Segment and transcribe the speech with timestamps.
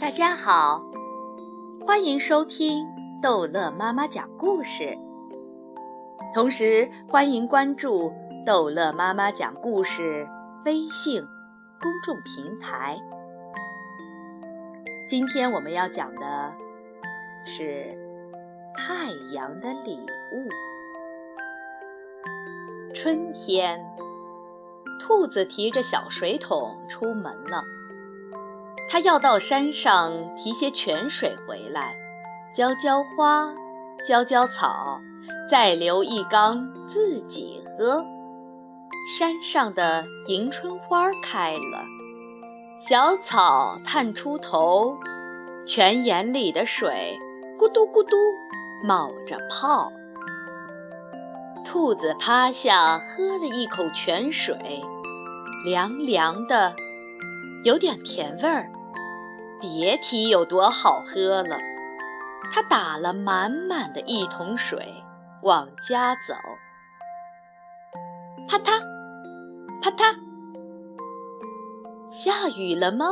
[0.00, 0.82] 大家好，
[1.84, 2.86] 欢迎收听
[3.20, 4.96] 逗乐妈妈讲故事。
[6.32, 8.10] 同时，欢迎关注
[8.46, 10.26] 逗乐妈妈讲故事
[10.64, 11.22] 微信
[11.78, 12.98] 公众平台。
[15.06, 16.50] 今天我们要讲的
[17.44, 17.86] 是
[18.74, 19.98] 太阳的礼
[20.32, 20.48] 物。
[22.94, 23.84] 春天，
[24.98, 27.62] 兔子提着小水桶出门了。
[28.90, 31.94] 他要到山上提些泉水回来，
[32.52, 33.48] 浇浇花，
[34.04, 35.00] 浇浇草，
[35.48, 38.04] 再留一缸自己喝。
[39.16, 41.84] 山上的迎春花开了，
[42.80, 44.98] 小草探出头，
[45.64, 47.16] 泉眼里的水
[47.56, 48.16] 咕嘟咕嘟
[48.84, 49.92] 冒着泡。
[51.64, 54.56] 兔子趴下喝了一口泉水，
[55.64, 56.74] 凉凉的，
[57.62, 58.68] 有点甜味儿。
[59.60, 61.56] 别提有多好喝了。
[62.52, 64.84] 他打了满满的一桶水，
[65.42, 66.34] 往家走。
[68.48, 68.80] 啪嗒，
[69.80, 70.16] 啪嗒，
[72.10, 73.06] 下雨了吗？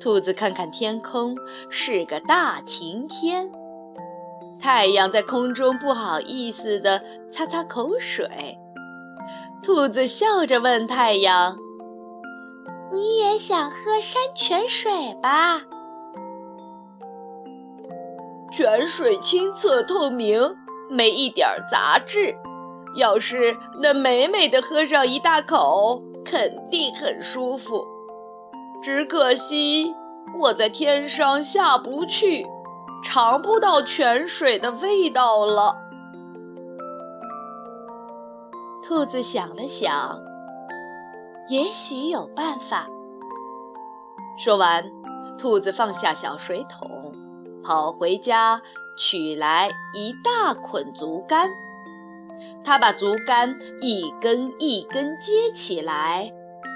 [0.00, 1.36] 兔子看看天空，
[1.68, 3.48] 是个大晴天。
[4.58, 8.58] 太阳在空中不好意思地擦擦口水。
[9.62, 11.56] 兔子笑着问太阳。
[12.92, 15.62] 你也想喝山泉水吧？
[18.52, 20.56] 泉水清澈透明，
[20.88, 22.34] 没一点杂质。
[22.96, 27.86] 要是能美美的喝上一大口，肯定很舒服。
[28.82, 29.94] 只可惜
[30.40, 32.44] 我在天上下不去，
[33.04, 35.76] 尝不到泉水的味道了。
[38.82, 40.29] 兔子想了想。
[41.50, 42.86] 也许有办法。
[44.38, 44.88] 说完，
[45.36, 47.12] 兔子放下小水桶，
[47.64, 48.62] 跑回家
[48.96, 51.50] 取来一大捆竹竿。
[52.62, 56.32] 他把竹竿一根一根接起来，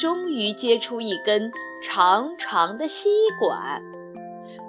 [0.00, 3.08] 终于接出一根长长的吸
[3.38, 3.80] 管。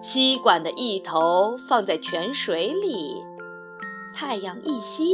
[0.04, 3.26] 吸管的一头放在泉水里，
[4.14, 5.12] 太阳一吸，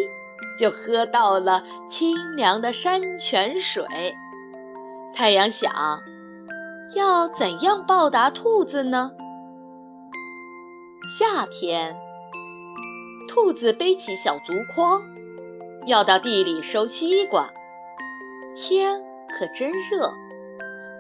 [0.59, 3.87] 就喝到了清凉的山泉水。
[5.15, 5.71] 太阳想，
[6.95, 9.11] 要怎样报答兔子呢？
[11.19, 11.95] 夏天，
[13.29, 14.99] 兔子背起小竹筐，
[15.85, 17.47] 要到地里收西瓜。
[18.55, 20.11] 天可真热，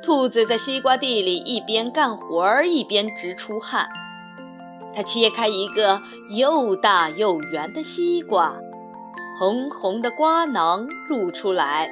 [0.03, 3.89] 兔子在西瓜地里一边干活儿一边直出汗。
[4.95, 8.55] 它切开一个又大又圆的西瓜，
[9.39, 11.89] 红红的瓜囊露出来，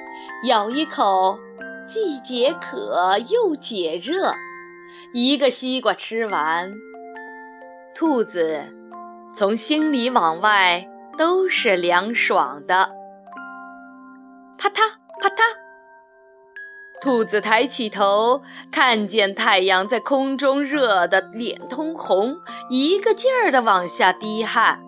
[0.48, 1.40] 咬一口。
[1.92, 4.34] 既解渴又解热，
[5.14, 6.72] 一个西瓜吃完，
[7.94, 8.64] 兔子
[9.36, 10.88] 从心里往外
[11.18, 12.92] 都是凉爽的。
[14.58, 14.76] 啪嗒
[15.22, 15.42] 啪嗒，
[17.02, 18.42] 兔子抬起头，
[18.72, 22.38] 看见太阳在空中热得脸通红，
[22.70, 24.82] 一个劲儿地往下滴汗。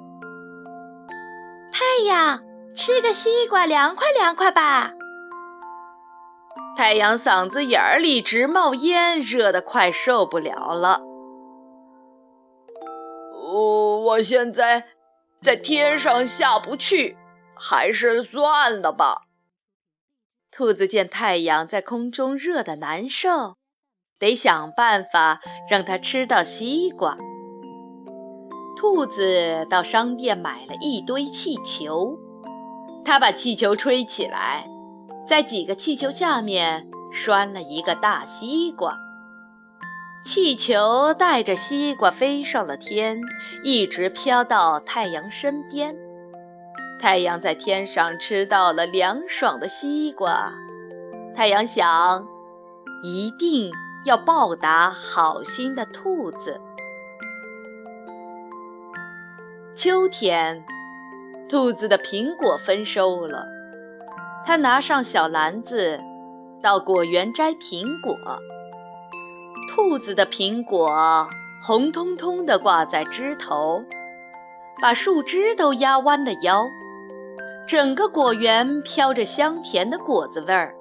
[1.70, 2.42] 太阳，
[2.74, 4.94] 吃个西瓜凉快凉快吧。
[6.76, 11.02] 太阳嗓子眼儿里直冒烟，热得快受不了了。
[13.32, 14.86] 哦，我现在
[15.42, 17.16] 在天上下不去，
[17.56, 19.24] 还是算了吧。
[20.52, 23.56] 兔子见太阳在空中热得难受，
[24.18, 27.18] 得想办法让它吃到西瓜。
[28.76, 32.18] 兔子到商店买了一堆气球，
[33.06, 34.68] 它把气球吹起来。
[35.26, 38.98] 在几个气球下面拴了一个大西瓜，
[40.24, 43.22] 气球带着西瓜飞上了天，
[43.64, 45.96] 一直飘到太阳身边。
[47.00, 50.54] 太阳在天上吃到了凉爽的西瓜，
[51.36, 52.26] 太阳想，
[53.02, 53.72] 一定
[54.06, 56.60] 要报答好心的兔子。
[59.74, 60.64] 秋天，
[61.50, 63.53] 兔子的苹果丰收了。
[64.46, 66.00] 他拿上小篮子，
[66.62, 68.18] 到果园摘苹果。
[69.70, 71.28] 兔子的苹果
[71.62, 73.84] 红彤彤的挂在枝头，
[74.82, 76.66] 把树枝都压弯了腰。
[77.66, 80.76] 整个果园飘着香甜的果子味儿。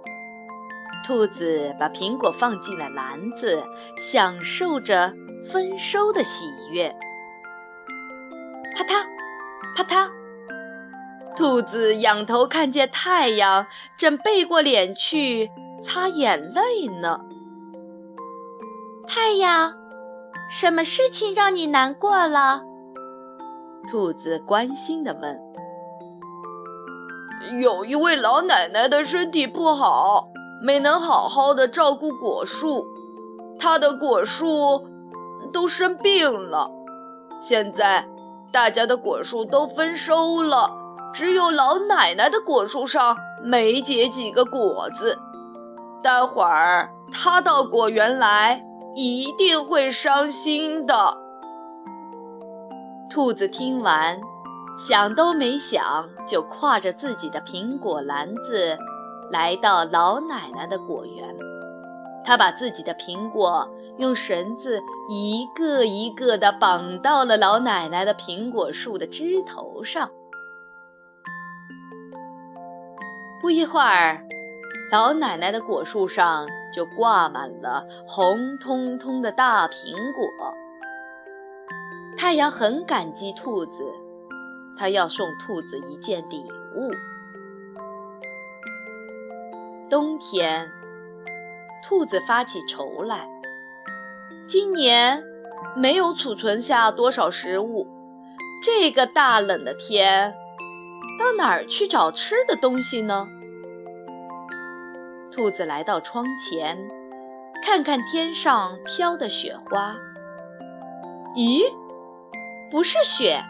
[1.06, 3.62] 兔子把苹果放进了篮子，
[3.96, 5.12] 享受着
[5.52, 6.94] 丰收的喜悦。
[8.74, 9.04] 啪嗒，
[9.76, 10.21] 啪嗒。
[11.34, 15.50] 兔子仰头看见太阳正背过脸去
[15.82, 17.20] 擦眼泪呢。
[19.06, 19.74] 太阳，
[20.50, 22.62] 什么事情让你难过了？
[23.90, 25.40] 兔子关心地问。
[27.60, 30.28] 有一位老奶奶的身体不好，
[30.62, 32.86] 没能好好的照顾果树，
[33.58, 34.86] 她的果树
[35.52, 36.70] 都生病了。
[37.40, 38.06] 现在
[38.52, 40.70] 大家的果树都丰收了，
[41.12, 45.18] 只有老奶奶的果树上没结几个果子。
[46.02, 48.64] 待会儿她到果园来，
[48.94, 50.94] 一定会伤心的。
[53.10, 54.20] 兔子听完。
[54.78, 58.76] 想都没想，就挎着自己的苹果篮子，
[59.30, 61.36] 来到老奶奶的果园。
[62.24, 63.68] 他把自己的苹果
[63.98, 64.80] 用绳子
[65.10, 70.10] 一个一个地绑到了老奶奶的苹果树的枝头上。
[73.42, 74.24] 不一会儿，
[74.92, 80.54] 老奶奶的果树上就挂满了红彤彤的大苹果。
[82.16, 83.84] 太阳很感激兔子。
[84.74, 86.42] 他要送兔子一件礼
[86.74, 86.90] 物。
[89.90, 90.70] 冬天，
[91.84, 93.28] 兔子发起愁来。
[94.46, 95.22] 今年
[95.76, 97.86] 没有储存下多少食物，
[98.62, 100.34] 这个大冷的天，
[101.18, 103.28] 到哪儿去找吃的东西呢？
[105.30, 106.78] 兔子来到窗前，
[107.62, 109.96] 看看天上飘的雪花。
[111.34, 111.62] 咦，
[112.70, 113.42] 不是雪。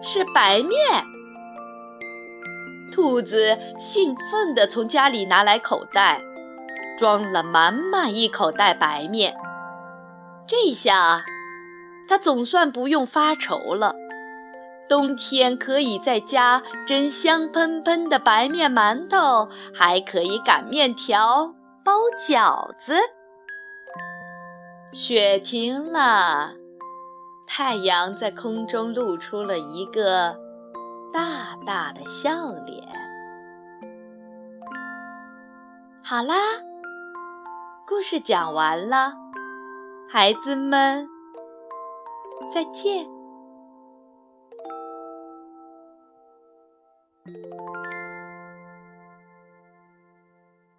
[0.00, 0.78] 是白面。
[2.92, 6.22] 兔子兴奋地从家里拿来口袋，
[6.96, 9.36] 装了满满一口袋白面。
[10.46, 11.24] 这下，
[12.06, 13.96] 它总算不用发愁了。
[14.88, 21.54] 冬天可以在家蒸香喷喷的白面馒头，还可以擀面条、
[21.84, 22.94] 包饺子。
[24.92, 26.54] 雪停了。
[27.46, 30.36] 太阳在空中露出了一个
[31.12, 32.86] 大大的笑脸。
[36.02, 36.34] 好啦，
[37.86, 39.14] 故事讲完了，
[40.10, 41.08] 孩子们，
[42.52, 43.17] 再见。